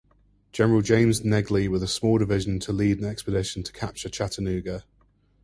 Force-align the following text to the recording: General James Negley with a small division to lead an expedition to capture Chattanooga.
General 0.51 0.81
James 0.81 1.23
Negley 1.23 1.67
with 1.67 1.83
a 1.83 1.87
small 1.87 2.17
division 2.17 2.59
to 2.61 2.73
lead 2.73 2.97
an 2.97 3.05
expedition 3.05 3.61
to 3.61 3.71
capture 3.71 4.09
Chattanooga. 4.09 4.83